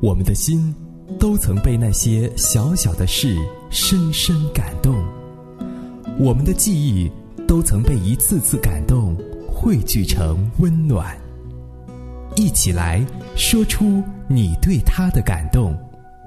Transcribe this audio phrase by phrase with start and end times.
[0.00, 0.72] 我们的心
[1.18, 3.36] 都曾被那些小小的事
[3.68, 4.94] 深深感动，
[6.20, 7.10] 我们的记忆
[7.48, 9.16] 都曾被一次次感动
[9.48, 11.16] 汇聚成温暖。
[12.36, 15.76] 一起来说出你对他的感动。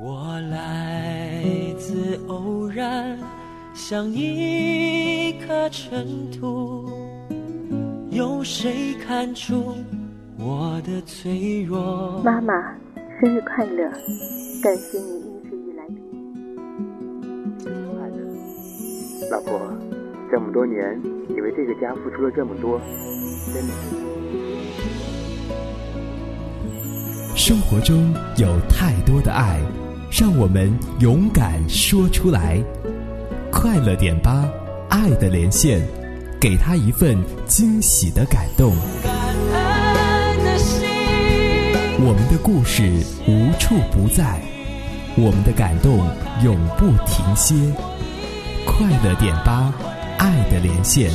[0.03, 1.41] 我来
[1.79, 3.17] 自偶然，
[3.73, 6.89] 像一颗尘土，
[8.09, 9.73] 有谁看出
[10.37, 12.21] 我的脆弱？
[12.21, 12.53] 妈妈，
[13.21, 13.87] 生日快乐！
[14.63, 15.85] 感谢你一直以来
[17.63, 18.17] 生日快乐，
[19.29, 19.61] 老婆，
[20.31, 22.81] 这么多年，你为这个家付出了这么多，
[23.53, 23.73] 真的。
[27.35, 29.61] 生活中有太多的爱，
[30.11, 32.59] 让我们勇敢说出来。
[33.51, 34.51] 快乐点吧，
[34.89, 35.79] 爱的连线，
[36.39, 37.15] 给他一份
[37.45, 38.73] 惊喜的感动。
[42.03, 42.91] 我们的故事
[43.27, 44.41] 无处不在，
[45.15, 45.99] 我们的感动
[46.43, 47.53] 永不停歇。
[48.65, 49.71] 快乐点吧，
[50.17, 51.11] 爱的连线，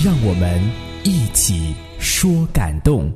[0.00, 0.62] 让我们
[1.02, 3.12] 一起说感动。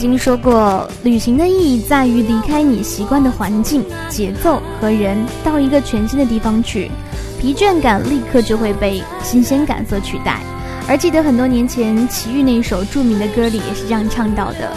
[0.00, 6.90] 曾经说过，旅行的意义在于离开你习惯的环境、节奏和人，到一个全新的地方去，
[7.38, 10.40] 疲倦感立刻就会被新鲜感所取代。
[10.88, 14.72] 而记得很多年前，齐豫那首著名的歌里也是这样唱到的：“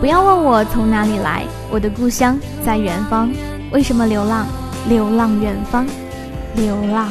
[0.00, 3.32] 不要问我从哪里来，我的故乡在远方。
[3.72, 4.46] 为什么流浪？
[4.86, 5.86] 流浪远方，
[6.54, 7.08] 流浪。”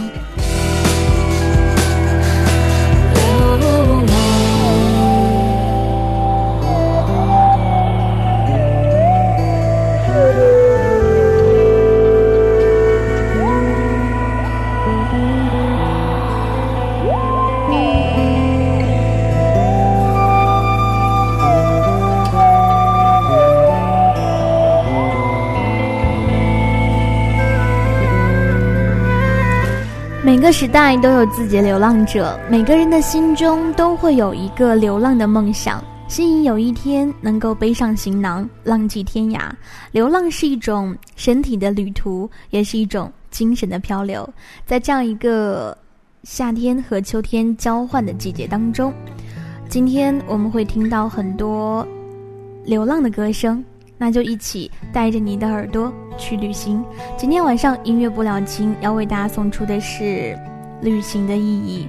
[30.27, 39.50] 每个时代都有自己的流浪者，每个人的心中都会有一个流浪的梦想，心仪有一天能够背上行囊，浪迹天涯。
[39.94, 44.29] 流浪是一种身体的旅途，也是一种精神的漂流。
[44.65, 45.75] 在这样一个
[46.24, 48.94] 夏天和秋天交换的季节当中，
[49.69, 51.88] 今天我们会听到很多
[52.65, 53.63] 流浪的歌声。
[53.97, 56.83] 那就一起带着你的耳朵去旅行。
[57.17, 60.38] 今天晚上音乐不了情要为大家送出的是
[60.81, 61.88] 旅行的意义。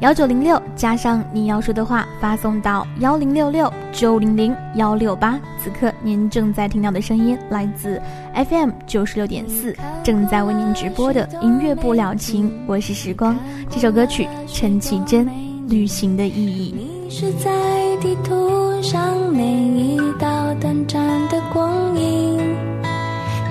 [0.00, 5.40] 幺九零六加上你要说的话，发送到幺零六六九零零幺六八。
[5.58, 7.98] 此刻您正在听到的声音来自
[8.34, 9.74] FM 九十六点四，
[10.04, 13.38] 正在为您直播的音乐不了情，我是时光。
[13.70, 15.26] 这首歌曲陈绮贞
[15.66, 16.90] 《旅行的意义》。
[17.18, 17.50] 是在
[18.02, 22.36] 地图上每一道短暂的光影，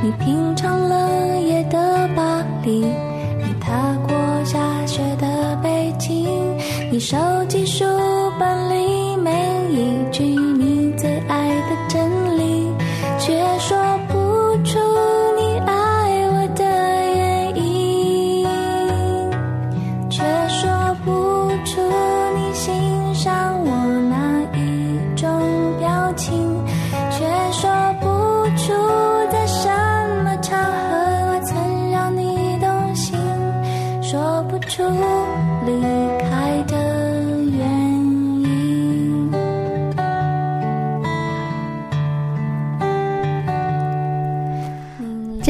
[0.03, 2.81] 你品尝了夜的巴黎。
[2.81, 6.29] 你踏过下雪的北京，
[6.91, 7.17] 你收
[7.47, 7.83] 集书
[8.39, 9.31] 本里每
[9.71, 10.34] 一句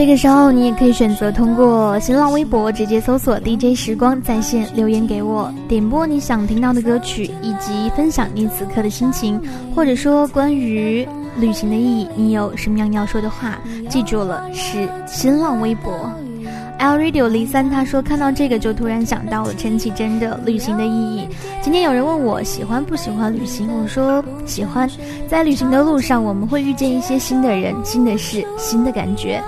[0.06, 9.42] 这个时候，你也可以选择通过新浪微博直接搜索 “DJ 时光在线”留言给我，点播你想听到的歌曲，以及分享你此刻的心情，
[9.74, 11.08] 或者说关于
[11.40, 13.58] 旅行的意义，你有什么样要说的话？
[13.90, 15.92] 记住了，是新浪微博。
[16.78, 21.28] L Radio 零三他说看到这个就突然想到了陈绮贞的旅行的意义。
[21.64, 24.88] 今天有人问我喜欢不喜欢旅行，我说喜欢。
[25.28, 29.42] 在旅行的路上，我们会遇见一些新的人、新的事、新的感觉，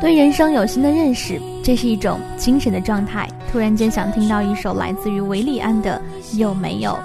[0.00, 3.28] 对人生有新的认识，这是一种精神的状态。
[3.50, 6.00] 突然间想听到一首来自于韦礼安的
[6.34, 6.96] 有没有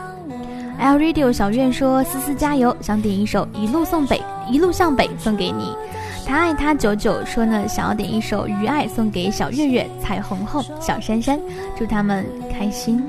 [0.77, 5.73] ？L Radio 小院说思思加油，想点一首一路送北，一路向北送给你。
[6.25, 11.39] 他爱他九九说呢，想要点一首《余爱》送给小月月、彩虹红、小珊珊，
[11.77, 13.03] 祝他们开心。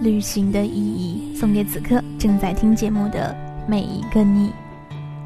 [0.00, 3.36] 旅行的意义送给此刻正在听节目的
[3.66, 4.50] 每一个你。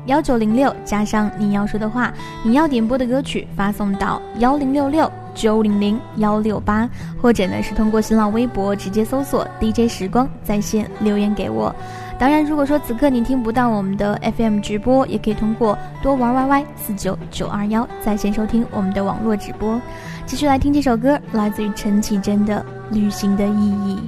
[0.06, 2.12] 幺九零六加上你要说的话，
[2.42, 6.88] 你要点播的歌曲发送到幺零六六九零零幺六八，
[7.20, 11.74] 或者呢是通过新浪微博直接搜索 DJ 时光在线留言给我。
[12.18, 19.80] 当然，如果说此刻你听不到我们的 FM 直播，也可以通过多玩 YY 四九九二幺在线收听我们的网络直播。
[20.26, 22.64] 继续来听这首歌，来自于陈绮贞的
[22.94, 23.98] 《旅行的意义》。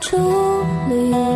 [0.00, 1.27] 出旅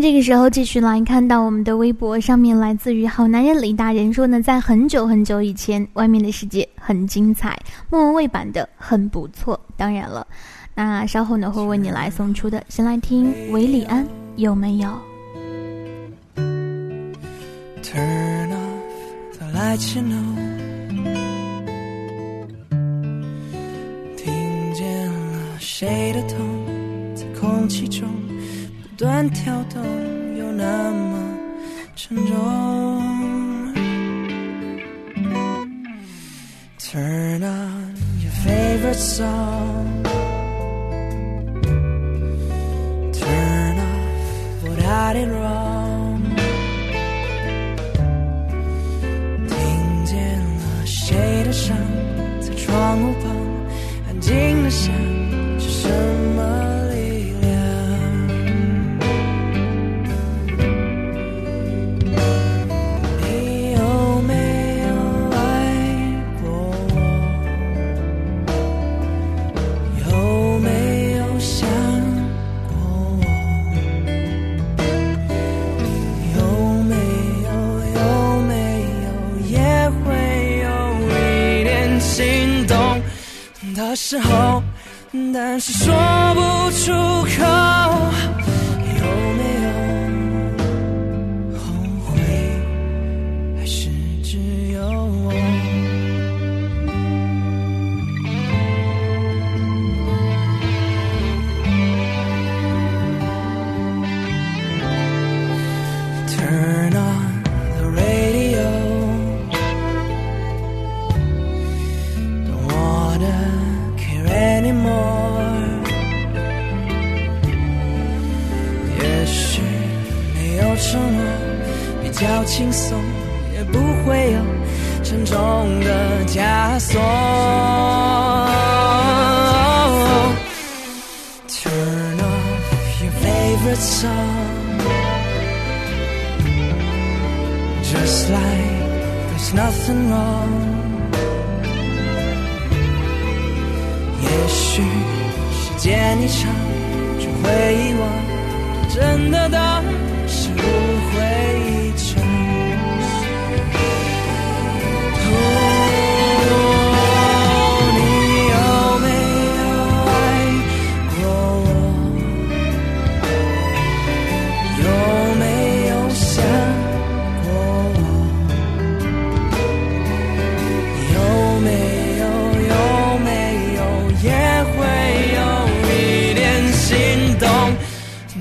[0.00, 7.58] 这个时候继续来看到我们的微博上面，来自于好男人李大人说呢，在很久很久以前，外面的世界很精彩，
[7.90, 9.60] 莫文蔚版的很不错。
[9.76, 10.26] 当然了，
[10.74, 14.88] 那稍后呢会为你来送出的，先来听韦礼安有没有
[17.82, 20.36] ？Turn off the lights, you know.
[24.16, 26.38] 听见了谁的痛，
[27.14, 28.08] 在空气中。
[29.00, 29.82] 断跳动，
[30.36, 31.18] 又那么
[31.96, 33.02] 沉重。
[36.78, 40.02] Turn on your favorite song.
[43.14, 46.20] Turn off what I did wrong.
[49.48, 51.74] 听见了谁的声，
[52.42, 53.34] 在窗户旁
[54.10, 54.92] 安静的想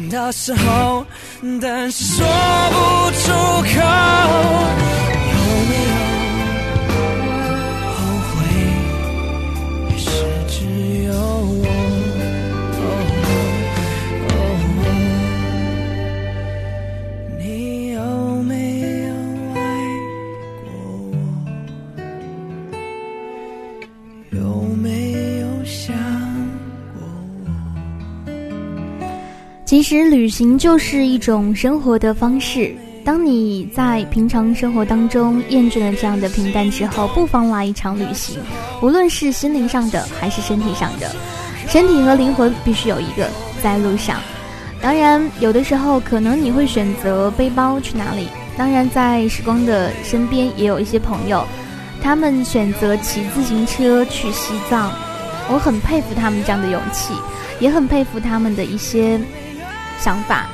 [0.09, 1.05] 的时候，
[1.61, 3.79] 但是说不出口。
[5.31, 6.08] 有没有
[29.69, 32.75] 其实旅行就是一种生活的方式。
[33.05, 38.39] 当你在平常生活当中厌倦了这样的平淡之后，不妨来一场旅行，
[38.81, 41.15] 无论是心灵上的还是身体上的，
[41.67, 43.29] 身体和灵魂必须有一个
[43.61, 44.19] 在路上。
[44.81, 48.27] 当然，有的时候可能你会选择背包去哪里。
[48.57, 51.45] 当然，在时光的身边也有一些朋友，
[52.01, 54.91] 他们选择骑自行车去西藏。
[55.47, 57.13] 我很佩服他们这样的勇气，
[57.59, 59.21] 也很佩服他们的一些。
[59.99, 60.47] 想法。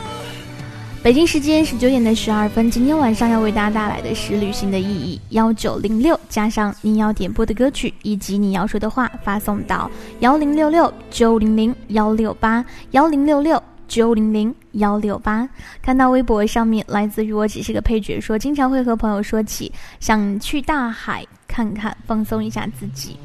[1.03, 5.21] 北京时间十九点的十二分，今天晚上要为大家带来的是旅行的意义。
[5.29, 9.89] 幺九零六加上你要点播的歌曲以及你要说的话，发送到
[10.21, 15.47] 幺零六六九零零幺六八幺零六六九零零幺六八。
[15.79, 23.15] 看到微博上面来自于我只是个配角说，经常会和朋友说起想去大海看看，放松一下自己。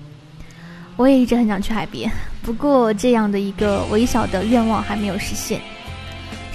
[0.98, 2.12] 我也一直很想去海边，
[2.42, 5.58] 不过这样的一个微小的愿望还没有实现。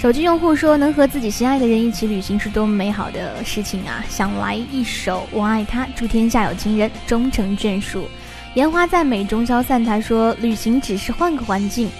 [0.06, 4.04] 手机用户说：“能和自己心爱的人一起旅行是多么美好的事情啊！
[4.08, 8.06] 想来一首《我爱他》，祝天下有情人终成眷属。
[8.54, 9.84] 烟花在美中消散。
[9.84, 11.90] 他说：旅行只是换个环境，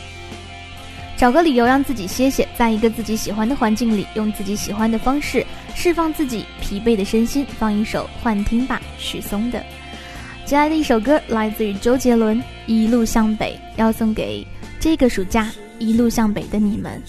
[1.17, 5.45] 找个理由让自己歇歇，在一个自己喜欢的环境里，用自己喜欢的方式
[5.75, 7.45] 释放自己疲惫的身心。
[7.59, 9.59] 放一首《幻听吧》，许嵩的。
[10.45, 14.47] 接下来的一首歌来自于周杰伦，《一路向北》，要送给
[14.79, 17.03] 这个暑假一路向北的你们。”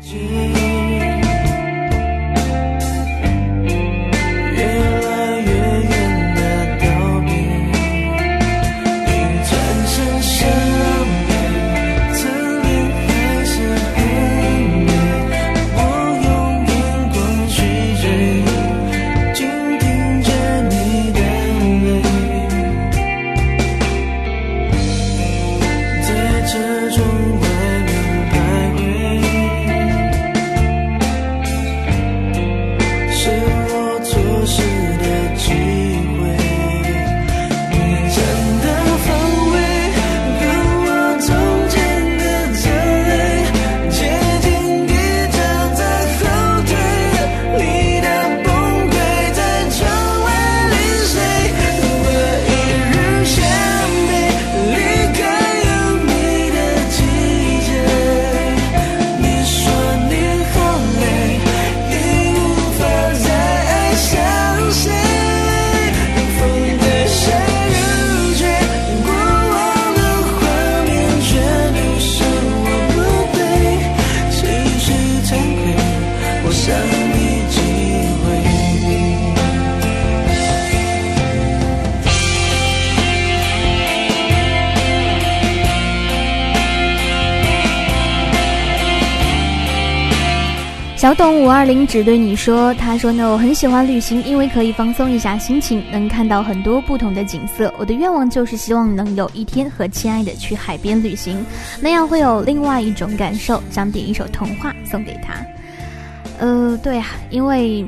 [0.00, 0.89] 记。
[91.10, 97.74] 小董五二零只对你说：“他说呢，我很喜欢旅行，因为可以放松一下心情，能看到很多不同的景色。
[97.76, 101.44] 我的愿望就是希望能有一天和亲爱的去海边旅行，
[101.80, 103.60] 那样会有另外一种感受。
[103.72, 105.34] 想点一首童话送给他。
[106.38, 107.84] 呃，对啊，因为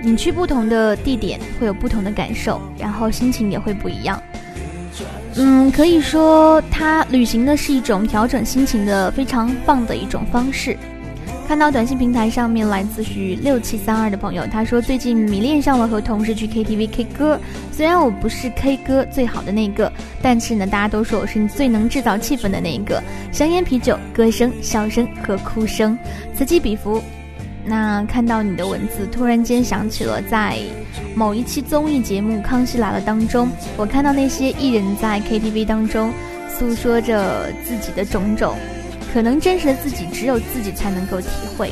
[0.00, 4.22] 你去不同的地点会有不同的感受，然后心情也会不一样。
[5.34, 10.78] 嗯，可以说他旅行的是一种调整心情的非常棒的一种方式。”
[11.50, 17.36] 看到短信平台上面来自于六七三二的朋友，他说最近迷恋上了和同事去 KTV K 歌。
[17.72, 19.92] 虽然我不是 K 歌最好的那个，
[20.22, 23.02] 但是呢，大家都说我是你最能制造气氛的那一个。
[23.32, 25.98] 香烟、啤酒、歌声、笑声和哭声，
[26.36, 27.02] 此起彼伏。
[27.64, 30.56] 那看到你的文字，突然间想起了在
[31.16, 36.12] 某一期综艺节目《康熙来了》当中，我看到那些艺人在 KTV 当中
[36.48, 38.54] 诉说着自己的种种。
[39.12, 41.70] 可能真实的自己只有自己才能够体会。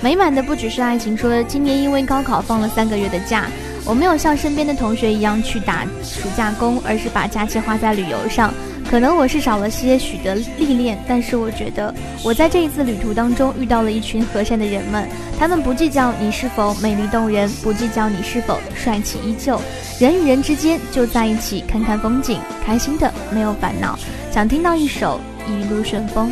[0.00, 1.16] 美满的不只是爱情。
[1.16, 3.46] 说今年因为高考放了三个月的假，
[3.84, 8.54] 我没有像身边的同学一样去打暑假工，而是把假期花在旅游上。
[8.88, 11.92] 可能我是少了些许的历练，但是我觉得
[12.24, 15.06] 我在这一次旅途当中遇到了一群和善的人们。
[15.38, 19.60] 他们不计较你是否美丽动人，不计较你是否帅气依旧，
[19.98, 23.98] 人与人之间就在一起看看风景，开心的没有烦恼。
[24.30, 25.20] 想听到一首。
[25.48, 26.30] 一路顺风，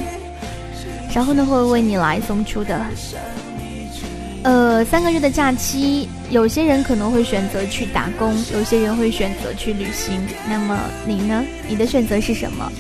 [1.15, 2.81] 然后呢会为你来送出的。
[4.43, 10.21] 呃，三个月的假期，有些人可能会选择去打工，有些人会选择去旅行。
[10.49, 11.45] 那么你呢？
[11.69, 12.71] 你的选择是什么？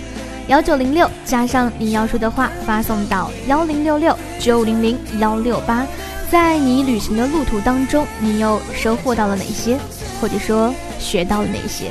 [0.46, 5.84] 幺九零六加上你要说的话，发送到幺零六六九零零幺六八。
[6.30, 9.76] 在你旅行的路途当中，你又收获到了哪些，
[10.20, 11.90] 或者说学到了哪些？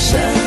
[0.00, 0.39] sunshine.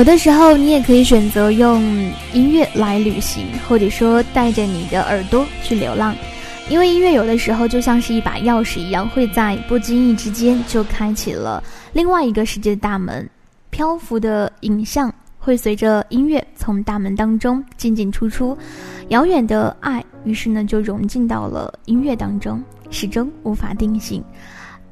[0.00, 1.82] 有的时候，你也可以选择用
[2.32, 6.16] 音乐来旅行，或者说带着你的耳朵去流浪，
[6.70, 13.28] 因为音乐有的时候就像是一把钥匙一样，会在不经意之间就开启了另外一个世界的大门。
[13.68, 18.56] 漂浮的影像会随着音乐从大门当中进进出出，
[19.08, 24.24] 遥远的爱于是呢就融进到了音乐当中，始终无法定型。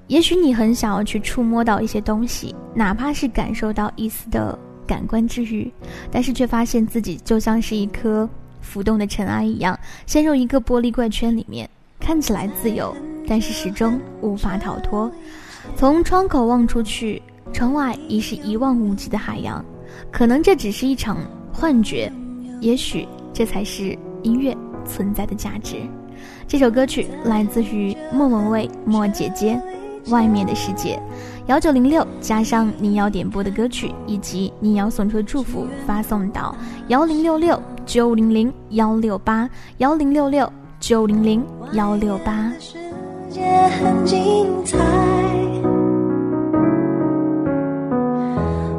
[0.08, 4.58] 也许你很想要去触摸到一些东西，哪怕是感受到一丝的。
[4.88, 5.70] 感官治愈，
[6.10, 8.28] 但是却发现自己就像是一颗
[8.62, 11.68] 浮动的尘埃一样，陷入一个玻璃怪圈里面，
[12.00, 12.96] 看起来自由，
[13.28, 15.12] 但是始终无法逃脱。
[15.76, 17.22] 从窗口望出去，
[17.52, 19.62] 窗外已是一望无际的海洋。
[20.10, 21.18] 可能这只是一场
[21.52, 22.10] 幻觉，
[22.60, 25.76] 也许这才是音乐存在的价值。
[26.46, 29.60] 这首歌曲来自于莫文蔚莫姐姐，
[30.10, 30.96] 《外面的世界》。
[31.48, 36.54] 幺九零六加上你要点播的歌曲以及你要送出的祝福，发送到
[36.88, 42.52] 幺零六六九零零幺六八幺零六六九零零幺六八。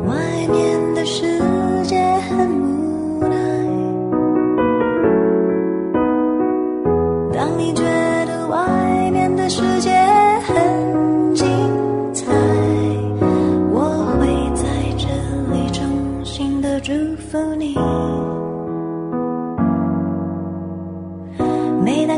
[0.05, 0.15] 外
[0.51, 1.39] 面的世
[1.85, 2.68] 界很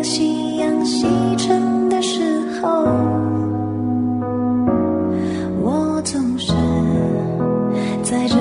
[0.03, 1.05] 夕阳西
[1.37, 2.21] 沉的时
[2.61, 2.85] 候，
[5.61, 6.51] 我总是
[8.03, 8.35] 在这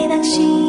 [0.00, 0.59] 回答し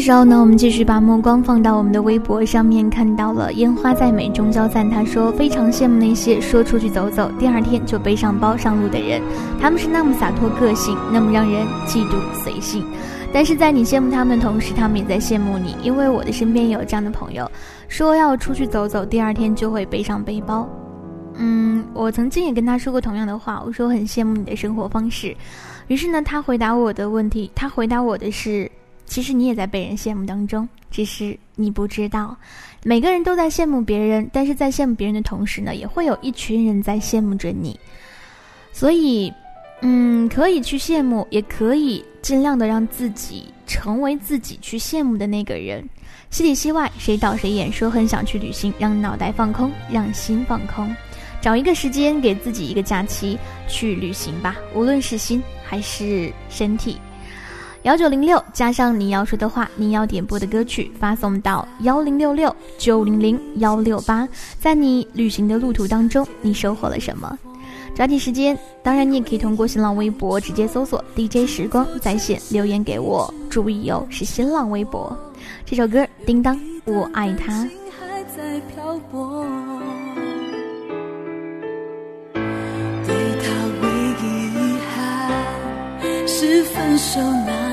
[0.00, 4.88] 个时候呢，我们继续把目光放到我们的微博上面，看到了烟花在美中交赞。
[4.88, 9.20] 他说非常羡慕那些说出去走走，第二天就背上包上路的人，
[9.60, 12.82] 他们是那么洒脱个性，那么让人嫉妒随性。
[13.30, 17.46] 但是在你羡慕他们的同时，他们也在羡慕你，因为我的身边有这样的朋友，
[17.86, 20.66] 说要出去走走，第二天就会背上背包。
[21.34, 25.36] 嗯，我曾经也跟他说过同样的话，我说很羡慕你的生活方式。
[25.88, 28.70] 于是呢，他回答我的问题，他回答我的是。
[29.10, 32.36] 其实你也在被人羡慕当中，只是你不知道。
[32.84, 37.78] 每个人都在羡慕别人，但是在羡慕别人的同时呢，也会有一群人在羡慕着你。
[38.72, 39.32] 所以，
[39.82, 45.84] 嗯，可以去羡慕，也可以尽量的让自己成为自己去羡慕的那个人。
[46.30, 50.88] 戏里戏外，谁导谁演，说很想去旅行，让脑袋放空，让心放空，
[51.40, 56.96] 找一个时间给自己一个假期去旅行吧，无论是心还是身体。
[57.82, 64.28] 幺九零六加上你要说的话，你要点播的歌曲，发送到幺零六六九零零幺六八。
[64.58, 67.38] 在你旅行的路途当中，你收获了什么？
[67.94, 73.32] 抓紧时间，当然你也可以通过新浪微博直接搜索 DJ 时光在线留言给我。
[73.48, 75.16] 注意哦，是新浪微博。
[75.64, 77.66] 这首歌《叮当》，我爱他。
[86.26, 87.69] 是分手那。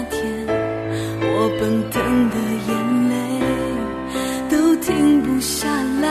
[1.60, 2.36] 奔腾的
[2.68, 2.70] 眼
[3.10, 3.16] 泪
[4.50, 5.68] 都停不下
[6.02, 6.06] 来。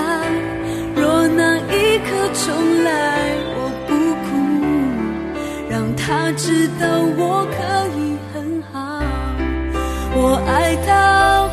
[0.94, 2.90] 若那一刻重来，
[3.54, 3.90] 我不
[4.24, 4.28] 哭，
[5.70, 6.84] 让他知道
[7.16, 7.56] 我可
[7.96, 8.00] 以
[8.34, 8.34] 很
[8.72, 8.74] 好。
[10.18, 11.45] 我爱他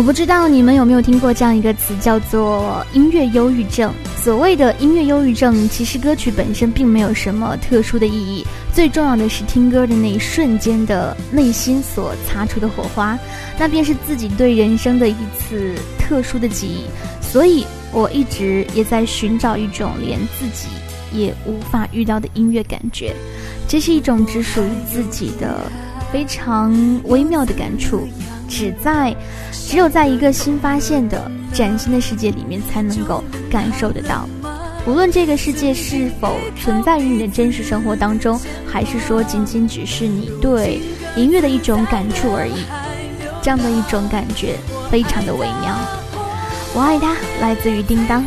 [0.00, 3.92] 我不知道你们有没有听过这样一个词，叫做音乐忧郁症。
[4.16, 13.18] 所谓的音乐忧郁症，其实歌曲本身并没有什么特殊的意义，最重要的是听歌的那一瞬间的内心所擦出的火花，
[13.58, 16.86] 那便是自己对人生的一次特殊的记忆。
[17.20, 20.68] 所以我一直也在寻找一种连自己
[21.12, 23.14] 也无法遇到的音乐感觉，
[23.68, 25.70] 这是一种只属于自己的
[26.10, 28.08] 非常微妙的感触。
[28.48, 29.14] 只在，
[29.70, 34.28] 只有在一个新发现的崭新的世界里面，才能够感受得到。
[34.84, 40.80] 无论这个世界是否存在于你的真实生活当中，还是说仅仅只是你对
[41.14, 42.64] 音乐的一种感触而已，
[43.40, 44.56] 这样的一种感觉
[44.90, 45.78] 非常的微妙。
[46.74, 48.24] 我爱他，来自于叮当。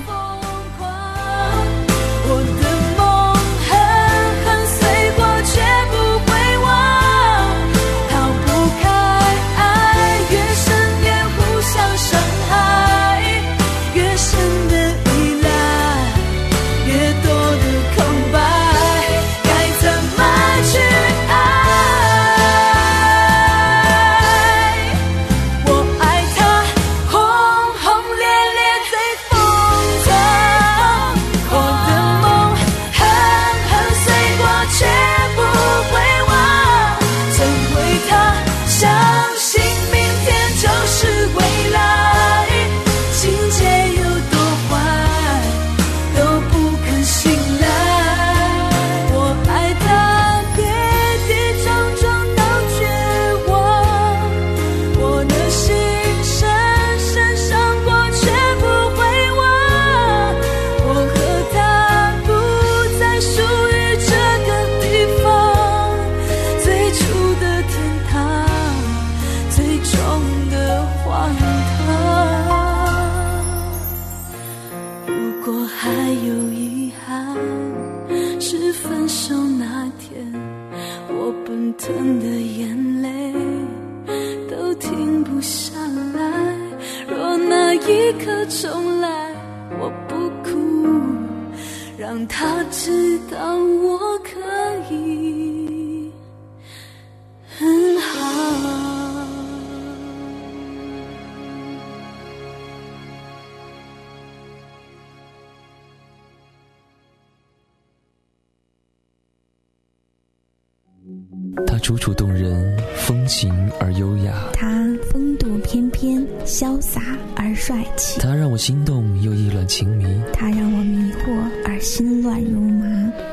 [111.68, 117.02] 他楚楚动人，风情而优雅；他风度翩翩，潇洒
[117.36, 121.32] 而帅气；他让我心动又意乱情迷；他让我迷惑
[121.66, 122.86] 而心乱如麻。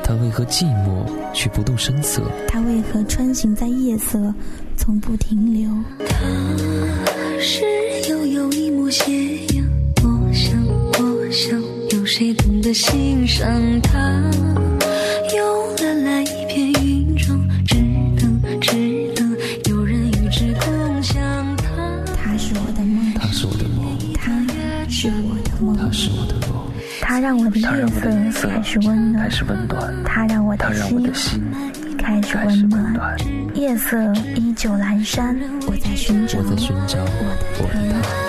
[0.03, 2.21] 他为何寂寞却不动声色？
[2.47, 4.33] 他为何穿行在夜色，
[4.77, 5.69] 从不停留？
[6.07, 6.17] 他
[7.39, 7.63] 是
[8.09, 9.11] 悠悠一抹斜
[9.55, 9.65] 阳，
[10.03, 13.47] 我想，我想，有谁懂得欣赏
[13.81, 13.99] 他？
[27.75, 30.03] 让我的夜色开始温暖。
[30.03, 30.73] 他让我的
[31.13, 31.41] 心
[31.97, 33.17] 开始温暖。
[33.53, 33.97] 夜色
[34.35, 38.20] 依旧阑珊，我在寻找，我在寻找我的他。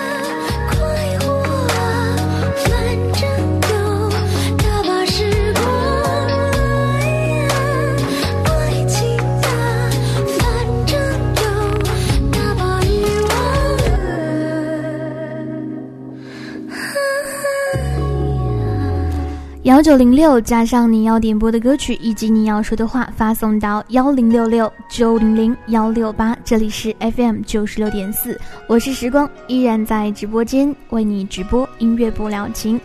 [19.73, 26.37] 幺九零六加上你要点播的歌曲以及你要说的话，发送到幺零六六九零零幺六八。
[26.45, 32.79] 这里是 FM 九十六点四，我是时光，依然在直播间为你直播音乐不了情。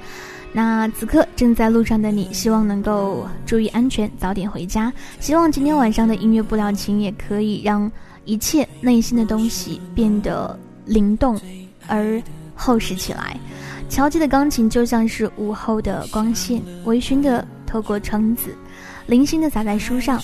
[0.51, 4.91] 那此刻正在路上的你，希望能够注意安全，早点回家。
[5.21, 7.93] 希望今天晚上的音乐不了情也可以让
[8.25, 11.39] 一切内心的东西变得灵动
[11.87, 12.19] 而
[12.55, 13.37] 厚实起来。
[13.89, 18.55] 敲击的钢琴就像是午后的光线，微醺的透过窗子，
[19.07, 20.23] 零星的洒在书上，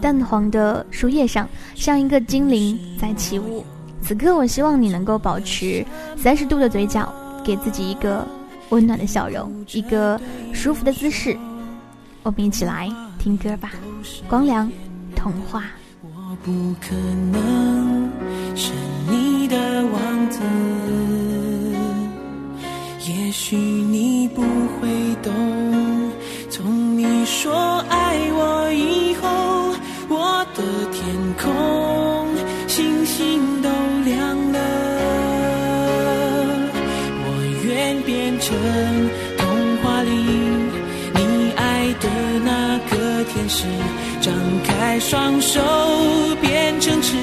[0.00, 3.64] 淡黄的书页上，像一个精灵在起舞。
[4.02, 5.84] 此刻，我希望你能够保持
[6.16, 7.12] 三十度的嘴角，
[7.44, 8.26] 给自己一个
[8.70, 10.20] 温暖的笑容，一个
[10.52, 11.36] 舒服的姿势。
[12.22, 13.70] 我们一起来听歌吧，
[14.28, 14.70] 《光良
[15.14, 15.60] 童话》。
[16.02, 16.94] 我不可
[17.32, 18.10] 能
[18.54, 18.72] 是
[19.08, 19.56] 你的
[19.86, 20.40] 王子。
[23.28, 24.88] 也许你不会
[25.22, 25.30] 懂，
[26.48, 27.52] 从你说
[27.90, 29.74] 爱我以后，
[30.08, 31.04] 我的天
[31.36, 32.26] 空
[32.66, 33.68] 星星都
[34.06, 34.58] 亮了。
[37.20, 37.28] 我
[37.66, 38.56] 愿变成
[39.36, 39.46] 童
[39.82, 40.10] 话里
[41.12, 42.08] 你爱的
[42.42, 43.66] 那个天使，
[44.22, 45.60] 张开双手
[46.40, 47.14] 变成翅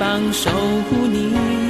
[0.00, 0.50] 膀守
[0.90, 1.63] 护你。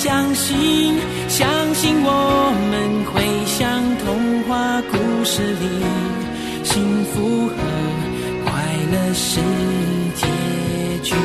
[0.00, 0.94] 相信，
[1.28, 4.06] 相信我们会像童
[4.44, 5.66] 话故事里，
[6.62, 7.54] 幸福和
[8.44, 8.52] 快
[8.92, 9.40] 乐是
[10.14, 10.22] 结
[11.02, 11.16] 局。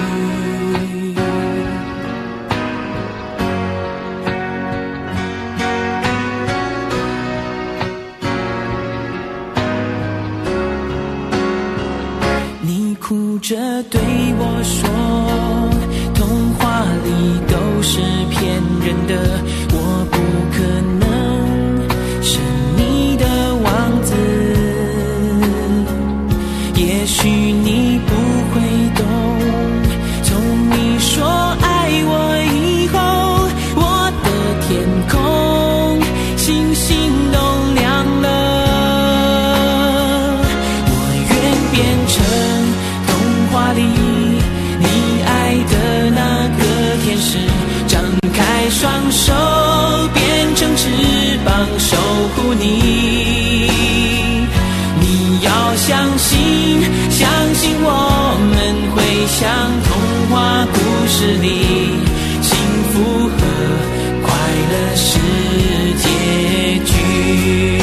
[12.61, 14.01] 你哭着对
[14.39, 15.32] 我说。
[61.25, 61.47] 是你，
[62.41, 62.53] 幸
[62.91, 63.37] 福和
[64.23, 64.29] 快
[64.69, 65.17] 乐是
[65.97, 67.79] 结局。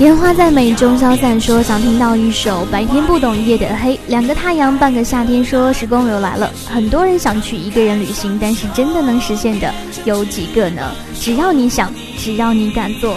[0.00, 6.52] 烟花在美中消散，说想听到一首《白天不懂夜的黑》，两个太阳半个夏天，说时光又来了。
[6.68, 9.72] 很多人想去一个人旅行，但是真的能实现的
[10.04, 10.92] 有几个呢？
[11.18, 13.16] 只要你想，只要你敢做。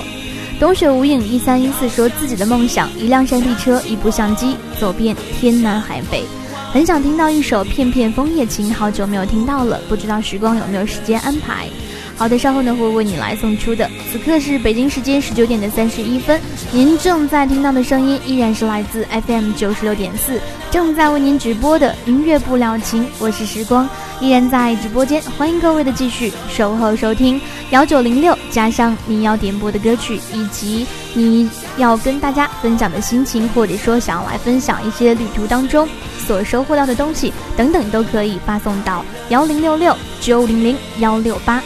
[0.61, 6.23] 冬雪无影一三一四说自己的梦想：一辆山地车，一部相机，走遍天南海北。
[6.71, 11.67] 很想听到一首《片片枫叶情》，好久没有听到了，不知道时光有没有时间安排。
[12.15, 13.89] 好的，稍后呢会为你来送出的。
[14.11, 16.39] 此刻是北京时间十九点的三十一分，
[16.71, 35.87] 您正在听到的声音依然是来自 FM 九十六点四，正在为您直播的音乐不了情，我是时光，依然在直播间，欢迎各位的继续守候收听幺九零六，加上你要点播的歌曲，以及你要跟大家分享的心情，或者说想要来分享一些旅途当中
[36.29, 41.59] 所收获到的东西等等，都可以发送到幺零六六九零零幺六八。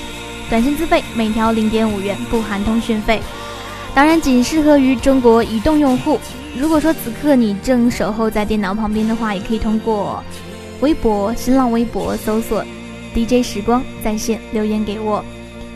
[0.49, 3.21] 短信资费每条零点五元，不含通讯费。
[3.93, 6.17] 当然，仅适合于中国移动用户。
[6.57, 10.23] 如果说此刻你正守候在电脑旁边的话，也可以通过
[10.79, 12.63] 微博、新浪微博搜索
[13.13, 15.25] “DJ 时光”在线留言给我。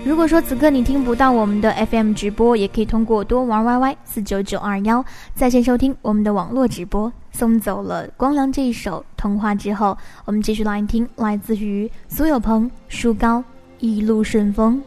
[0.08, 5.04] 如果说此刻你听不到我们的 FM 直播，也可以通过多玩 YY 四九九二幺
[5.36, 7.12] 在线收听我们的网络直播。
[7.34, 13.44] 送走了光良这一首《童话》之后，我们继续来听来自于苏有朋、舒高。
[13.80, 14.82] 一路顺风。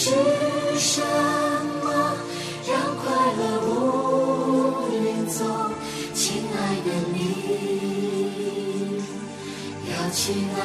[0.00, 0.12] 是
[0.78, 1.02] 什
[1.82, 1.86] 么
[2.68, 3.02] 让快
[3.36, 3.68] 乐无？
[5.26, 5.44] 走，
[6.14, 6.56] 亲爱
[6.86, 7.16] 的你，
[9.90, 10.20] 要去
[10.56, 10.58] 哪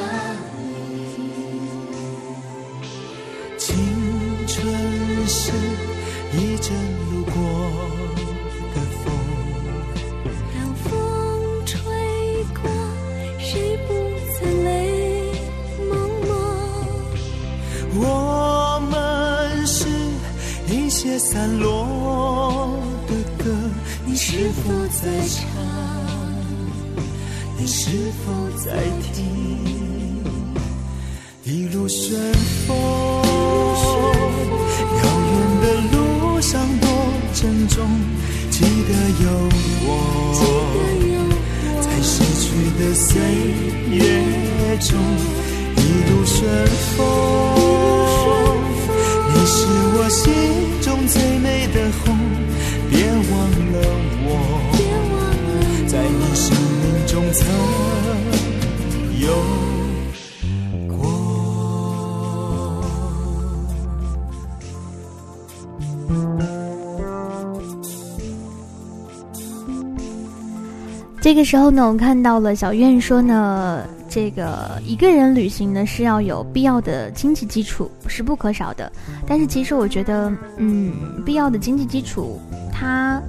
[71.54, 78.92] 时候呢，我看到了小院说呢，这个一个人旅行呢是要有必要的经济基础，是不可少的。
[79.28, 80.92] 但是其实我觉得，嗯，
[81.24, 82.42] 必要的经济基础，
[82.72, 83.22] 它。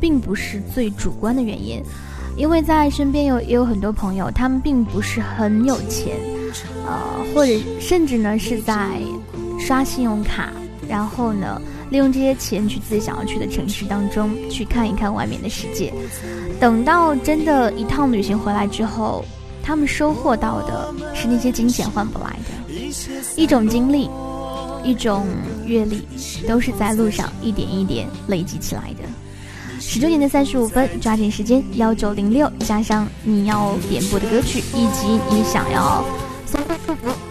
[0.00, 1.80] 并不是最主观的原因，
[2.36, 6.16] 因为在身边有也有很多朋友，他们并不是很有钱，
[6.84, 8.90] 呃，或者甚至呢是在
[9.60, 10.52] 刷信用卡，
[10.88, 15.94] 然后呢利用这些钱去自己想要去的城市当中去看一看外面的世界。
[16.62, 19.24] 等到真的一趟旅行回来之后，
[19.64, 22.72] 他们收获到的是那些金钱换不来的，
[23.34, 24.08] 一种经历，
[24.84, 25.26] 一种
[25.66, 26.06] 阅历，
[26.46, 29.02] 都是在路上一点一点累积起来的。
[29.80, 36.04] 十九点的三十五分，抓紧时间幺九零六加上你要点播的歌曲以及你想要，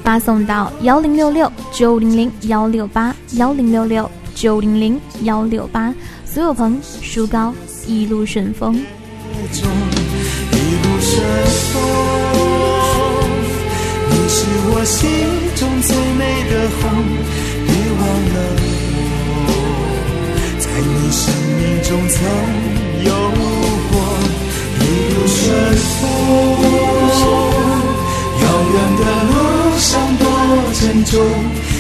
[0.04, 5.96] 发送到幺零六六九零零幺六八幺零六六九零零幺六八。
[6.26, 7.54] 苏有朋、书高，
[7.88, 8.78] 一路顺风。
[9.54, 9.68] 中
[10.52, 11.12] 一路顺
[11.72, 11.74] 风，
[14.10, 14.38] 你是
[14.70, 15.00] 我心
[15.56, 16.82] 中最美的红，
[17.68, 18.36] 别忘了
[19.36, 19.50] 我。
[20.58, 21.22] 在你生
[21.58, 22.16] 命中曾
[23.04, 23.10] 有
[23.92, 23.94] 过
[24.80, 24.82] 一
[25.12, 25.40] 路顺
[26.00, 26.00] 风，
[28.42, 29.34] 遥远的路
[29.78, 30.24] 上多
[30.80, 31.14] 珍重，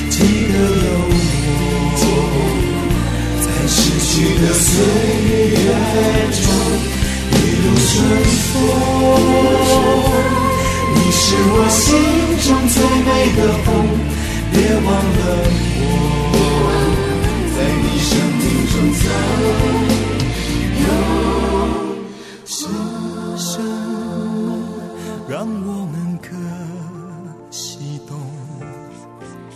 [0.10, 0.14] 记
[0.52, 0.92] 得有
[1.98, 2.04] 我，
[3.42, 4.12] 在逝去
[4.42, 4.70] 的岁
[5.52, 5.56] 月
[6.44, 6.46] 中
[7.62, 7.94] 一路顺
[8.50, 8.54] 风。
[10.96, 11.80] 你是我心
[12.42, 13.68] 中最美的红，
[14.52, 15.22] 别忘了
[15.78, 15.86] 我，
[17.54, 18.10] 在你生
[18.40, 19.02] 命中曾
[20.82, 20.84] 有。
[22.46, 22.52] 是
[23.38, 23.64] 什么
[25.30, 25.70] 让我。
[25.92, 26.30] 们可
[27.50, 28.18] 心动？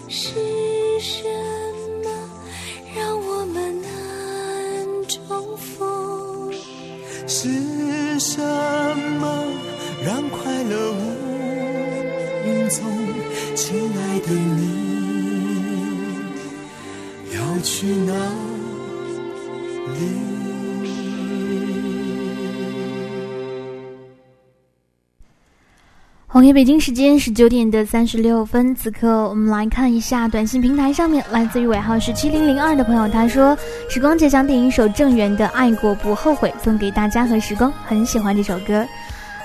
[0.10, 0.30] 是
[1.00, 1.24] 什
[13.56, 14.68] 亲爱的你
[17.34, 18.14] 要去哪
[19.94, 20.02] 里？
[26.28, 33.58] 红叶北京时间十九点的三十六分此刻我们来看一下短信平台上面来自于尾号是七零零二的朋友他说
[33.90, 38.86] 时光姐想点一首郑源的爱过不后悔送给大家和时光很喜欢这首歌。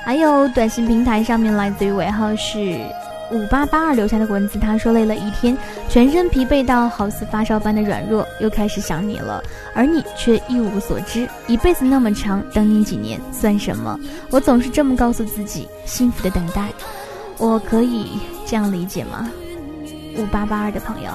[0.05, 2.77] 还有短信平台上面来自于尾号是
[3.31, 5.57] 五八八二留下的文字，他说累了一天，
[5.89, 9.43] 全身疲惫到好似发烧般的软弱，又开始想你了，
[9.75, 11.29] 而你却一无所知。
[11.47, 13.99] 一辈子那么长，等你几年算什么？
[14.31, 16.69] 我总是这么告诉自己，幸福的等待，
[17.39, 19.31] 我可以这样理解吗？
[20.17, 21.11] 五八八二的朋友，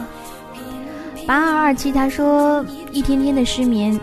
[1.27, 3.99] 八二二七他说一天天的失眠，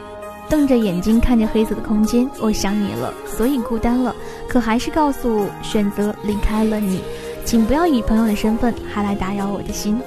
[0.51, 4.15] 瞪着眼睛看着黑色的空间，我想你了，所以孤单了，
[4.47, 7.03] 可还是告诉选择离开了你。
[7.45, 9.99] 请不要以朋友的身份还来打扰我的心。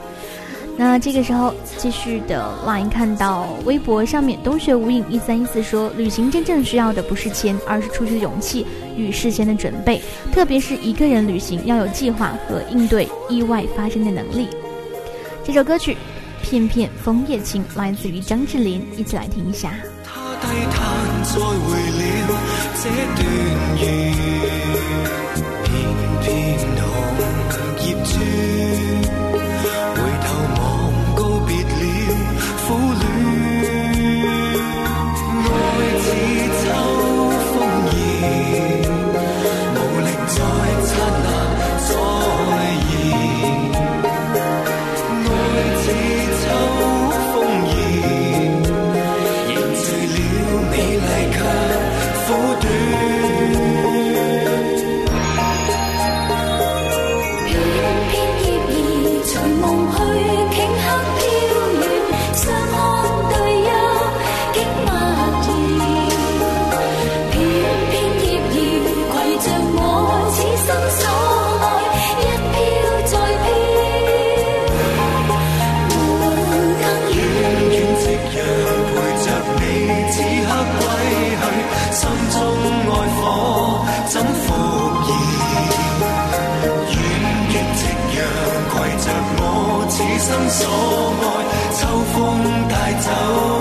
[0.78, 8.68] 那这个时候，继续的来看到微博上面，冬雪无影一三一四说，旅行真正需要的不是钱，而是出去的勇气
[8.98, 10.02] 与事先的准备，
[10.34, 14.50] 特别是一个人旅行要有计划和应对意外发生的能力。
[15.46, 15.94] 这首歌曲
[16.42, 19.72] 《片片枫叶情》来自于张智霖，一起来听一下。
[20.04, 22.36] 他低叹再回了
[22.84, 23.26] 这段
[84.34, 86.08] 福儿
[86.92, 86.96] 远
[87.54, 87.82] 远夕
[88.16, 88.20] 阳
[88.72, 88.74] 携
[89.04, 89.08] 着
[89.38, 89.42] 我
[89.90, 90.60] 此生所
[91.22, 91.26] 爱
[91.74, 91.80] 秋
[92.14, 92.16] 风
[92.70, 93.55] 带走。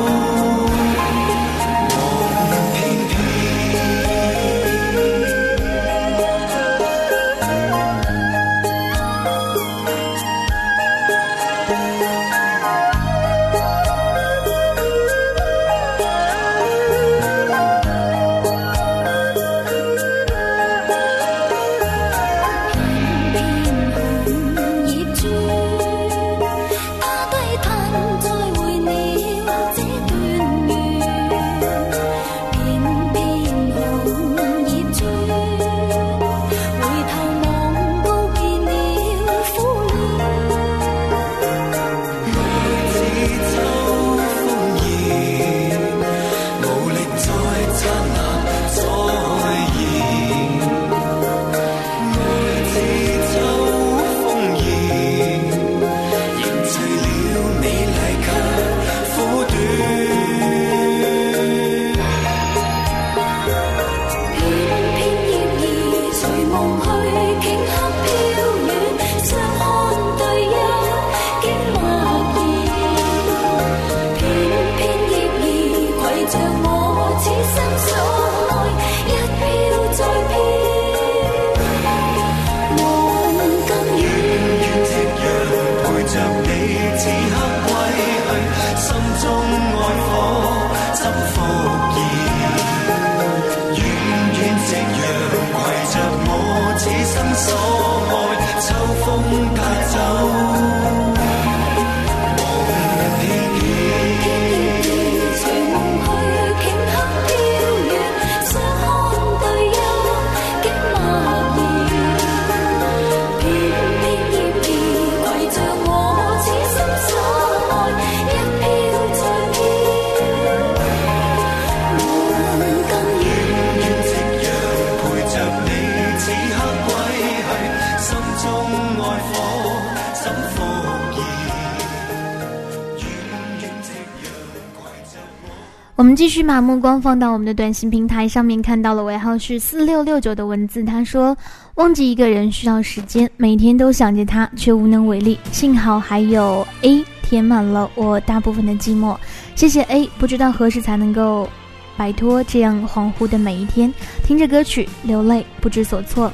[136.14, 140.84] 继续把目光放到我们的短信平台上面，看到了尾号是四六六九的文字。
[140.84, 141.36] 他说
[141.74, 145.38] ：“忘记一个人需要时间，每天都想着他，却无能为力。
[145.50, 149.16] 幸好还有 A 填满了我大部分的寂寞。
[149.56, 151.48] 谢谢 A，不知道何时才能够
[151.96, 153.92] 摆脱这样恍惚的每一天。
[154.22, 156.32] 听着歌曲流泪，不知所措。”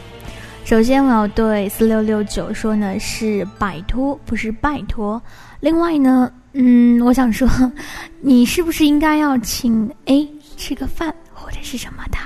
[0.63, 5.21] 首先，我要对四六六九说呢，是摆脱，不是拜托。
[5.61, 7.49] 另外呢，嗯，我想说，
[8.21, 12.19] 你是不是应该要请 A 吃个饭或者是什么的？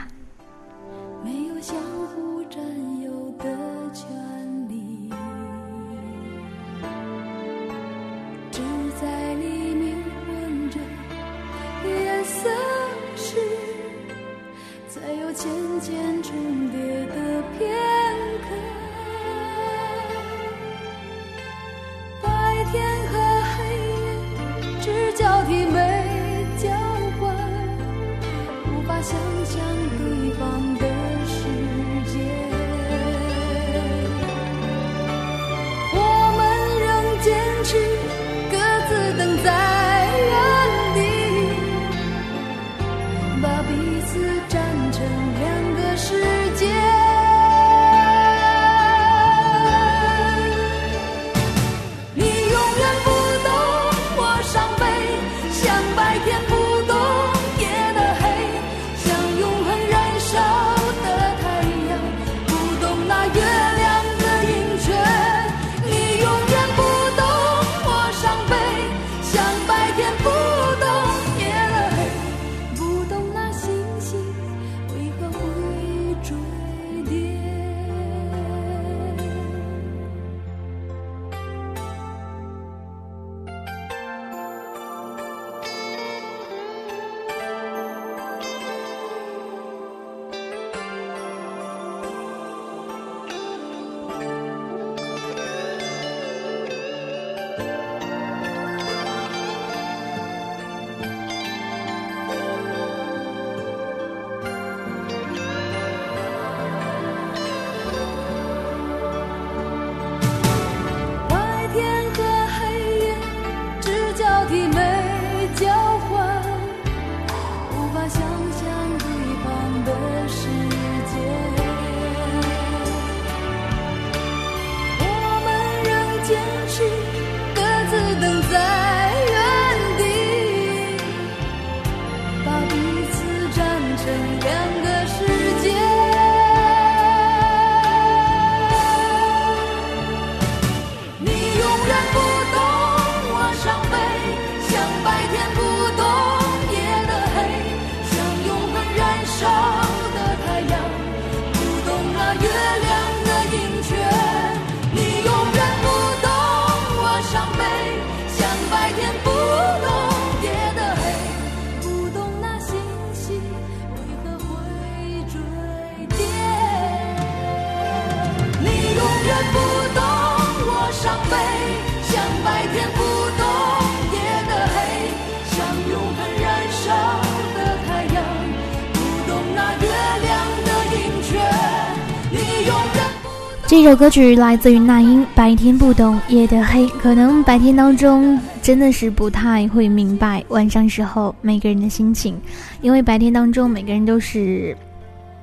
[183.77, 186.87] 这首歌曲来自于那英，《白天不懂夜的黑》。
[186.91, 192.41] 可能白天当中真的是不太会明白晚上时候每个人的心情，
[192.83, 194.77] 因为白天当中每个人都是，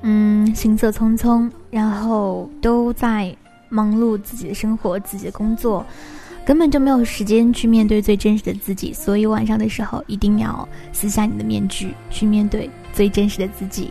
[0.00, 3.36] 嗯，行色匆匆，然后都在
[3.68, 5.84] 忙碌自己的生活、自己的工作，
[6.42, 8.94] 根本就没有时间去面对最真实的自己。
[8.94, 13.90] 所以晚上的时候一定要撕下你的面具，去面对最真实的自己。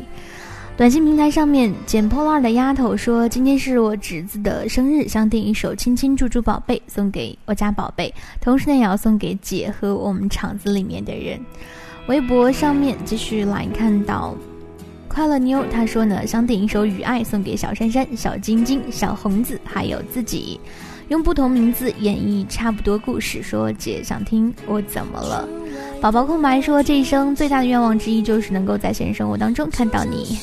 [0.81, 8.11] 短信平台上面，捡破烂的丫头说：“今天是我侄子的生日，想点一首《亲亲猪猪宝贝》送给我家宝贝，
[8.41, 11.39] 同时呢也要送给姐和我们厂子里面的人。”
[12.09, 14.35] 微博上面继续来看到，
[15.07, 20.59] 快乐妞她说呢，想点一首《雨爱》送给小珊珊、小晶晶、小红子，还有自己，
[21.11, 23.43] 用不同名字演绎差不多故事。
[23.43, 25.45] 说姐想听我怎么了？
[25.99, 30.39] 宝宝空白说：“这一生最大的愿望之一就是能够在现实生活当中看到你，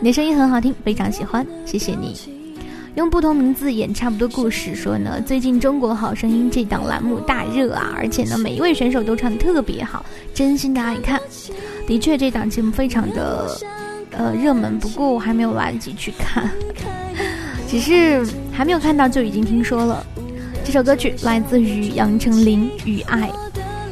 [0.00, 2.16] 你的声音很好听，非常喜欢，谢谢你。”
[2.96, 10.04] 用不同名字演差不多故事说呢，最近《中国好声音》这档栏目大热啊，而且呢每一位选手都唱得特别好，
[10.34, 11.20] 真心的爱看。
[11.86, 13.46] 的确，这档节目非常的
[14.10, 16.50] 呃热门，不过我还没有来得及去看，
[17.70, 20.04] 只是还没有看到就已经听说了。
[20.64, 23.28] 这首歌曲来自于杨丞琳《雨爱》。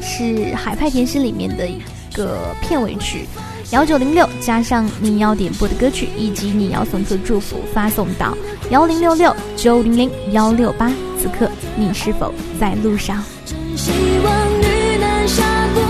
[0.00, 0.24] 是
[0.56, 1.78] 《海派甜心》里面的一
[2.12, 3.26] 个片尾曲，
[3.70, 8.36] 幺九零六加上你要点播的歌曲以及你要送出的祝福，发送到
[8.70, 10.90] 幺零六六九零零幺六八。
[11.20, 13.22] 此刻你是否在路上？
[13.44, 13.92] 真希
[14.24, 15.80] 望雨能下不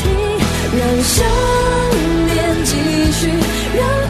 [0.00, 0.10] 停，
[0.78, 1.24] 让想
[2.26, 2.72] 念继
[3.12, 3.28] 续，
[3.76, 4.01] 让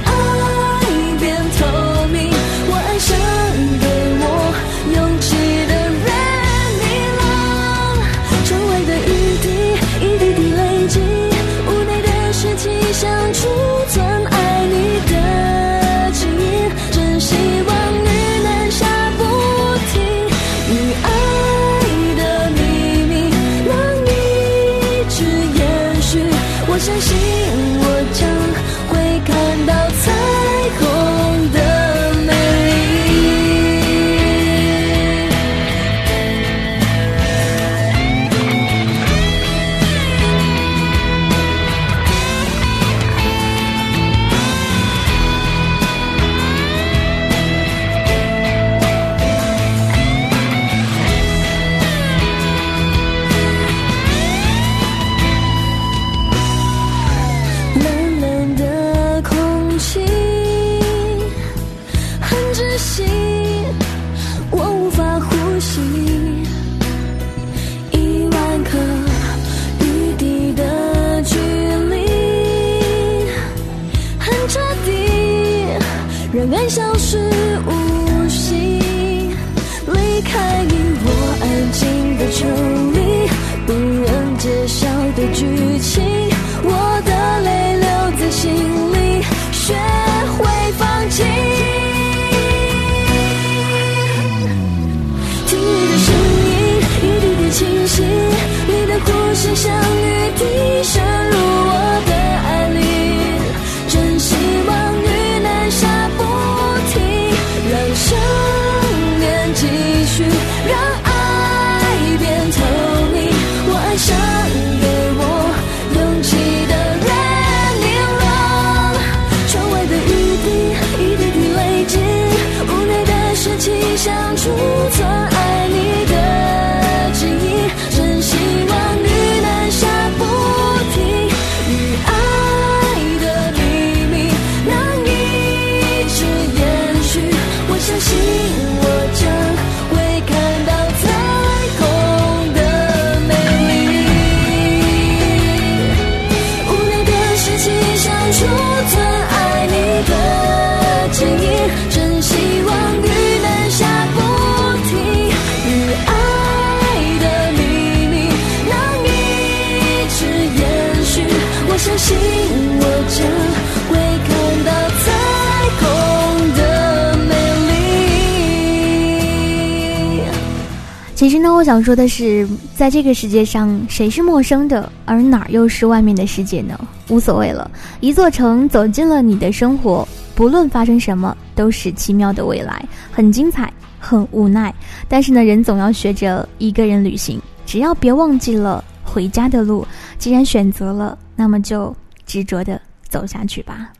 [171.73, 172.47] 想说的是，
[172.77, 176.79] 在这个世界上，谁是陌生的，而哪儿又是外面的世界呢？
[177.09, 177.71] 无所谓了，
[178.01, 184.75] 一座城走进了你的生活，不论发生什么，都是奇妙的未来，很精彩，很无奈。
[185.09, 189.87] 但是呢，人总要学着一个人旅行，只要别忘记了回家的路。
[190.19, 191.97] 既然选择了，那么就
[192.27, 193.91] 执着的走下去吧。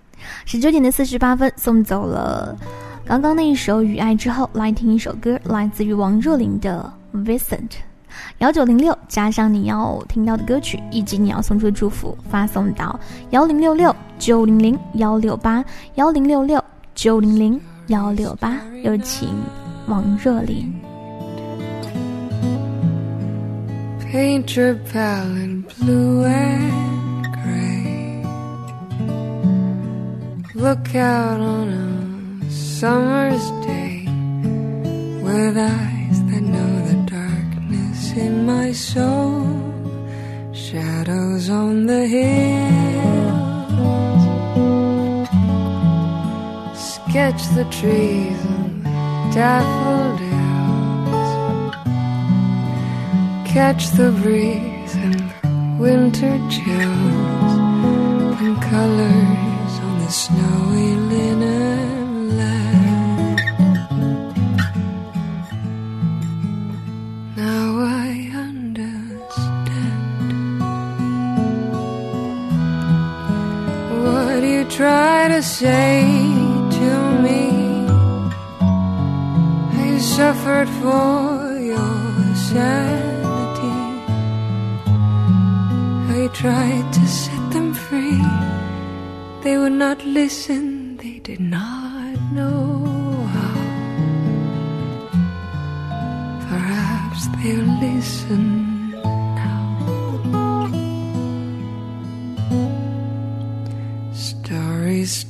[0.45, 2.55] 十九点的四十八分，送走了
[3.07, 6.93] 刚刚那一首《雨爱》之后，来听一首歌，来自于王若琳的。
[7.13, 7.71] Vincent，
[8.39, 12.99] 幺九零六加上你要听到的歌曲以及你要送出的祝福，发送到
[13.31, 15.65] 幺零六六九零零幺六八
[15.97, 16.63] 幺零六六
[16.95, 18.59] 九零零幺六八。
[18.83, 19.29] 有请
[19.87, 20.73] 王若琳。
[24.13, 28.23] Paint your palette blue and gray.
[30.55, 34.07] Look out on a summer's day
[35.23, 36.72] with eyes that know
[38.17, 39.47] in my soul.
[40.53, 42.33] Shadows on the hills.
[46.95, 48.85] Sketch the trees and
[49.35, 50.33] daffodils.
[53.47, 57.53] Catch the breeze and winter chills
[58.45, 61.02] and colors on the snowy
[75.63, 76.03] say
[76.79, 76.91] to
[77.25, 77.43] me.
[79.87, 81.23] I suffered for
[81.73, 81.99] your
[82.51, 83.79] sanity.
[86.19, 88.25] I tried to set them free.
[89.43, 90.72] They would not listen,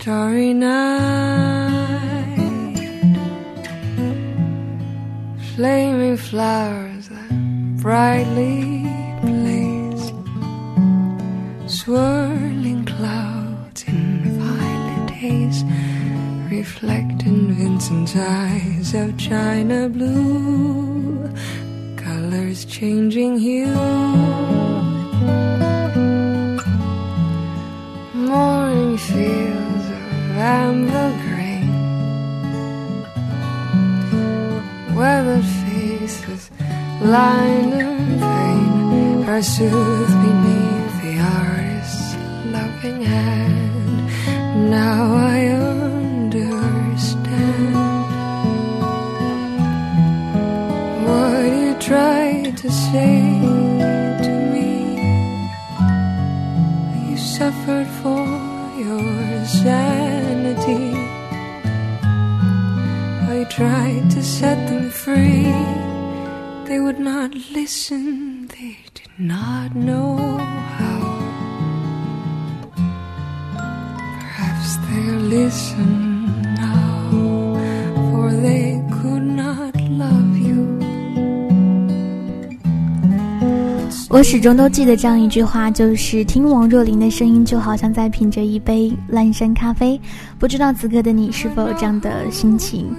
[0.02, 1.94] Starry, night.
[5.54, 7.30] Flaming flowers that
[7.80, 8.82] brightly
[9.22, 10.12] blaze.
[11.68, 15.62] Swirling clouds in violet haze
[16.50, 21.32] reflect in Vincent's eyes of china blue,
[21.96, 24.61] colors changing hue.
[30.52, 31.70] Am the grain.
[34.96, 36.42] Weathered faces
[37.00, 42.08] lined in pain are soothed beneath the artist's
[42.56, 43.98] loving hand.
[44.70, 45.00] Now
[45.34, 45.38] I
[46.42, 47.74] understand
[51.06, 53.16] what you tried to say
[54.26, 54.70] to me.
[57.08, 58.24] You suffered for
[58.86, 60.31] your sanity.
[63.54, 65.52] Tried to set them free.
[66.66, 70.16] They would not listen, they did not know
[70.78, 71.00] how.
[74.20, 77.10] Perhaps they'll listen now,
[78.10, 80.78] for they could not love you.
[84.08, 90.00] 我始终都记得这样一句话，就是听王若琳的声音，就好像在品着一杯蓝山咖啡。
[90.38, 92.94] 不知道此刻的你是否有这样的心情？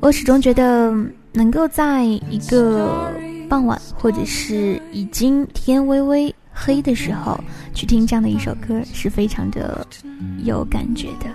[0.00, 0.90] 我始终觉得，
[1.30, 3.12] 能够在一个
[3.50, 7.38] 傍晚，或者是已经天微微黑的时候，
[7.74, 9.86] 去听这样的一首歌，是非常的
[10.42, 11.26] 有感觉的。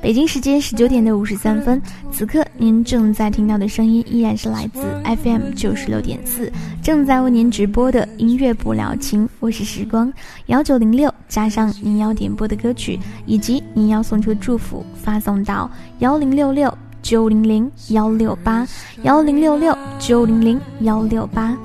[0.00, 4.80] 北京时间十九点的五十三分，此刻您正在听到的声音依然是来自
[5.22, 6.50] FM 九十六点四，
[6.82, 10.10] 正在为您直播的音乐不了情，我是时光
[10.46, 16.72] 幺九零六，加上您要点播的歌曲以及您要送出的祝福，发送到幺零六六
[17.02, 18.66] 九零零幺六八
[19.02, 21.56] 幺零六六九零零幺六八。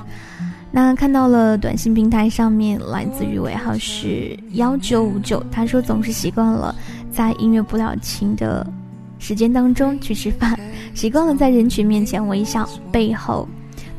[0.71, 6.75] 那看到了短信平台上面来自于尾号是幺九五九，他说总是习惯了
[7.11, 8.65] 在音乐不了情的
[9.19, 10.59] 时间当中去吃饭，
[10.95, 13.47] 习惯了在人群面前微笑，背后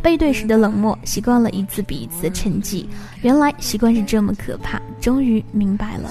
[0.03, 2.85] 背对时的冷漠，习惯了一次比一次的沉寂。
[3.23, 6.11] 原来习惯是这么可怕，终于明白了。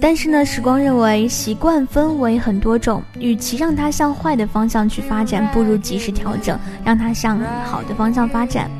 [0.00, 8.70] 但是呢，时光认为习惯分为很多种，与其让它向坏的方向去发展，不如及时调整，让它向好的方向发展。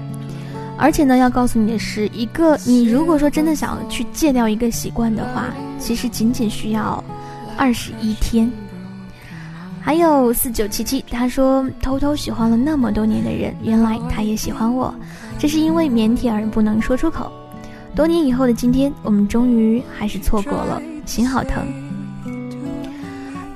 [0.76, 5.46] 而且呢，要告诉你的是，一个你如果说真的想要去戒掉一个习惯的话，
[5.78, 7.02] 其实仅仅需要
[7.56, 8.48] 二十一天。
[9.80, 14.94] 还有四九七七，他说偷偷喜欢了那么多年的人，原来他也喜欢我，
[15.36, 17.32] 这是因为腼腆而不能说出口。
[17.96, 21.66] 多年以后的今天，我们终于还是错过了，心好疼。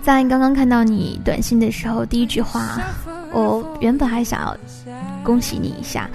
[0.02, 2.80] 在刚刚看到你短信的时候，第一句话，
[3.32, 4.56] 我原本还想要
[5.22, 6.10] 恭喜你一下，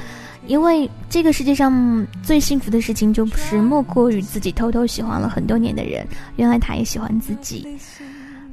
[0.45, 7.65] 因为这个世界上最幸福的事情，就是莫过于自己偷偷喜欢了很多年的人，原来他也喜欢自己。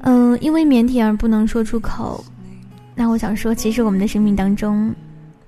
[0.03, 2.24] 嗯，因为腼腆而不能说出口。
[2.95, 4.95] 那我想说，其实我们的生命当中，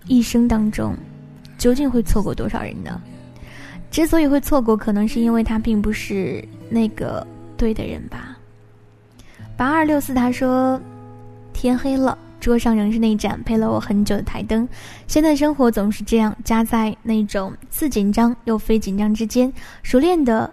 [0.08, 0.96] 一生当中，
[1.58, 3.00] 究竟会错过多少人呢？
[3.88, 8.36] 之所以会错过，可能是因为他并不是那个对的人吧。
[9.56, 10.80] 八二六四他说
[11.52, 14.68] ：“天黑了，桌上仍是那盏陪了我很久的台灯。
[15.06, 19.50] 现在生活总是这样，夹在那种似紧张又非紧张之间，
[19.82, 20.52] 熟练的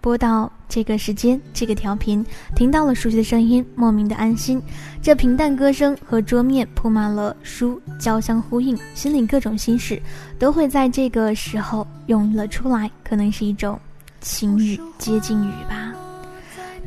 [0.00, 2.24] 播到这个时间，这个调频，
[2.56, 4.60] 听到了熟悉的声音，莫名的安心。
[5.02, 10.00] 这平淡歌声和桌面铺满了书，交相呼应，心里各种心事
[10.38, 13.78] 都会在这个时候涌了出来，可能是一种
[14.22, 15.92] 情雨接近雨吧。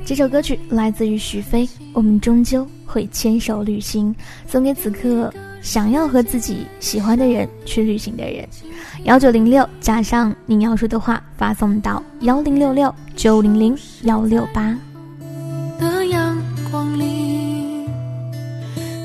[0.06, 4.14] 这首歌曲来自于许飞，我们终究会牵手旅行，
[4.48, 8.48] 送给此刻想要和自己喜欢的人去旅行的人。
[9.04, 14.78] 幺九零六加上你要说的话，发送到幺零六六九零零幺六八。
[15.80, 16.38] 的阳
[16.72, 17.06] 光里，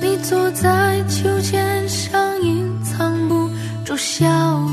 [0.01, 3.49] 你坐在秋千上，隐藏不
[3.85, 4.27] 住笑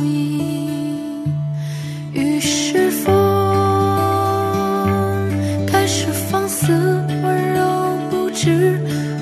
[0.04, 1.07] 意。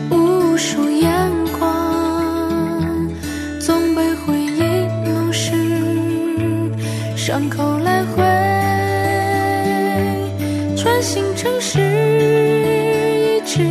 [0.10, 1.10] 无数眼
[1.58, 3.10] 光，
[3.62, 4.62] 总被回忆
[5.08, 5.54] 弄湿，
[7.16, 8.22] 伤口来回
[10.76, 13.64] 穿行城市，一直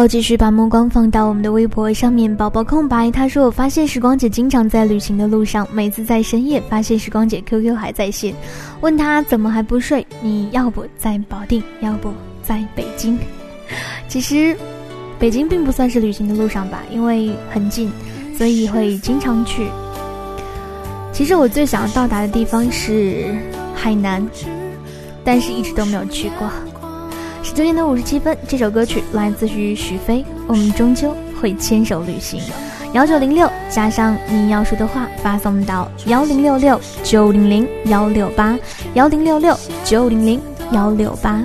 [0.00, 2.34] 候继续把目光放到我们的微博上面。
[2.34, 8.34] 宝宝空白他说：“我发现时光姐经常在旅行的路上，每次在深夜发现时光姐 QQ 还在线，
[8.80, 10.06] 问他怎么还不睡？
[10.22, 12.10] 你要不在保定，要不
[12.42, 13.18] 在北京？
[14.08, 14.56] 其实，
[15.18, 17.92] 北京并不算是旅行的路上吧，因为很近，
[18.38, 19.66] 所以会经常去。
[21.12, 23.26] 其实我最想要到达的地方是
[23.74, 24.26] 海南，
[25.22, 26.50] 但是一直都没有去过。”
[27.54, 30.24] 九点的五十七分，这首歌曲来自于许飞。
[30.46, 32.40] 我们终究会牵手旅行。
[32.92, 38.58] 幺九零六加上你要说的话，发送到幺零六六九零零幺六八
[38.94, 40.40] 幺零六六九零零
[40.72, 41.42] 幺六八。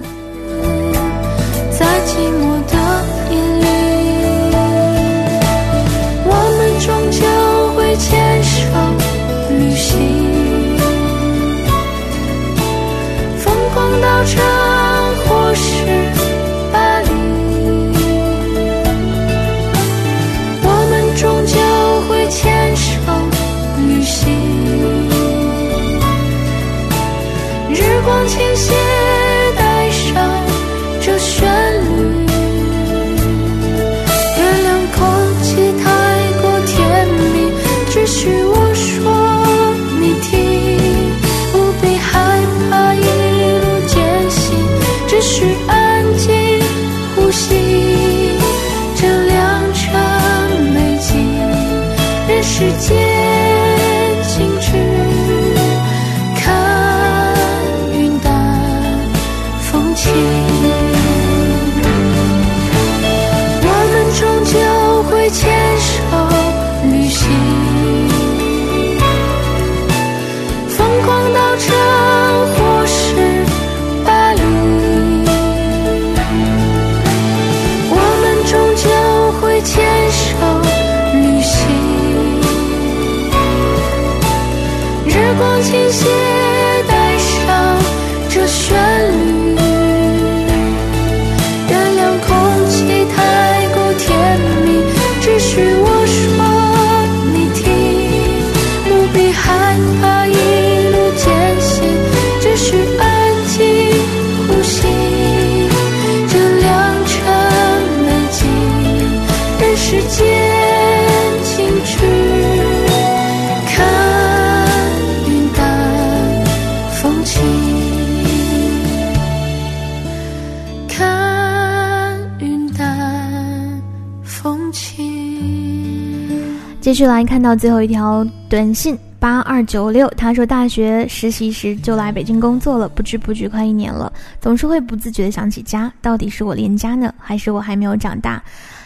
[126.86, 138.40] 继续来看到最后一条短信，八二九六，他说大学实习时就来北京工作了，不知不觉快一年了，总是会不自觉的想起家，到底是我恋家呢，还是我还没有长大，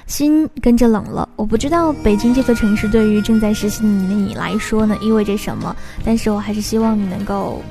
[0.08, 1.28] 心跟着冷了。
[1.36, 7.62] 我不知道北京这座城市对于正在实习的你来说呢意味着什么，但是我还是希望你能够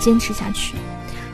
[0.00, 0.74] 坚持下去。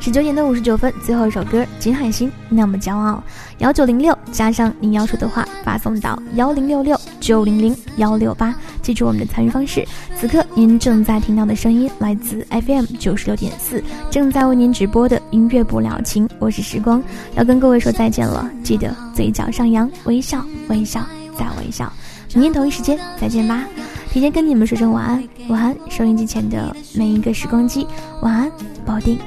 [0.01, 3.22] 十九点的五十九分，最后一首歌《金海心》，那么骄傲。
[3.59, 8.55] 幺九零六加上您要说的话，发送到幺零六六九零零幺六八。
[8.80, 9.86] 记住我们的参与方式。
[10.16, 16.26] 此刻您正在听到的声音来自 FM 九十六点四，正在为您直播的音乐不了情。
[16.38, 17.03] 我是时光，
[17.36, 18.51] 要跟各位说再见了。
[18.64, 21.05] 记得嘴角上扬，微笑，微笑，
[21.38, 21.92] 再微笑。
[22.32, 23.66] 明天同一时间再见吧。
[24.11, 27.86] 提前跟你们说声晚安，晚安，收音机前的每一个时光机，
[28.22, 28.51] 晚安，
[28.86, 29.18] 保定。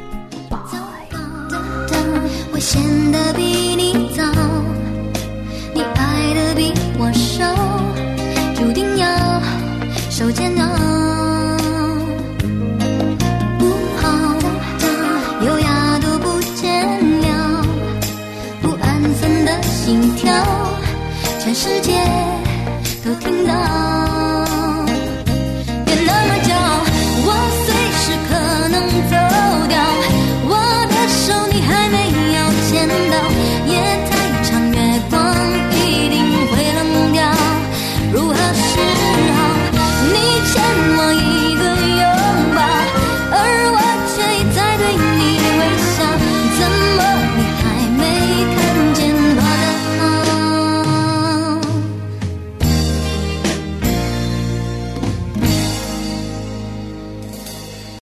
[2.52, 2.82] 我显
[3.12, 3.44] 得比
[3.76, 4.24] 你早，
[5.74, 7.44] 你爱的比我少，
[8.56, 9.08] 注定要
[10.10, 10.62] 受煎熬。
[13.60, 13.66] 不
[13.98, 14.08] 好，
[15.46, 16.88] 优雅都不见
[17.22, 17.66] 了，
[18.62, 20.32] 不安分的心跳，
[21.40, 22.33] 全世界。